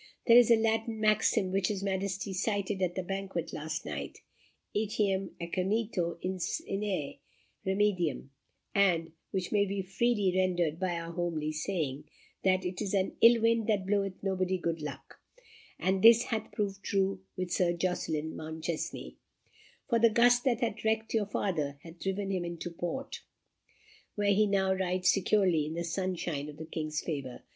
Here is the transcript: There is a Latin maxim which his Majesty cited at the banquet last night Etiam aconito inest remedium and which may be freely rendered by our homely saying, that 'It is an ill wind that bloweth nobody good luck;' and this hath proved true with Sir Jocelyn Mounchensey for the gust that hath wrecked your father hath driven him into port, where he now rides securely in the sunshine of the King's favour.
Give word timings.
There 0.25 0.35
is 0.39 0.49
a 0.49 0.55
Latin 0.55 0.99
maxim 0.99 1.51
which 1.51 1.67
his 1.67 1.83
Majesty 1.83 2.33
cited 2.33 2.81
at 2.81 2.95
the 2.95 3.03
banquet 3.03 3.53
last 3.53 3.85
night 3.85 4.21
Etiam 4.75 5.29
aconito 5.39 6.17
inest 6.23 6.63
remedium 7.63 8.31
and 8.73 9.11
which 9.29 9.51
may 9.51 9.63
be 9.63 9.83
freely 9.83 10.33
rendered 10.35 10.79
by 10.79 10.97
our 10.97 11.11
homely 11.11 11.51
saying, 11.51 12.05
that 12.43 12.65
'It 12.65 12.81
is 12.81 12.95
an 12.95 13.15
ill 13.21 13.43
wind 13.43 13.67
that 13.67 13.85
bloweth 13.85 14.23
nobody 14.23 14.57
good 14.57 14.81
luck;' 14.81 15.19
and 15.77 16.01
this 16.03 16.23
hath 16.23 16.51
proved 16.51 16.81
true 16.83 17.21
with 17.37 17.51
Sir 17.51 17.71
Jocelyn 17.71 18.35
Mounchensey 18.35 19.17
for 19.87 19.99
the 19.99 20.09
gust 20.09 20.43
that 20.45 20.61
hath 20.61 20.83
wrecked 20.83 21.13
your 21.13 21.27
father 21.27 21.77
hath 21.83 21.99
driven 21.99 22.31
him 22.31 22.43
into 22.43 22.71
port, 22.71 23.21
where 24.15 24.33
he 24.33 24.47
now 24.47 24.73
rides 24.73 25.11
securely 25.11 25.67
in 25.67 25.75
the 25.75 25.83
sunshine 25.83 26.49
of 26.49 26.57
the 26.57 26.65
King's 26.65 27.01
favour. 27.01 27.43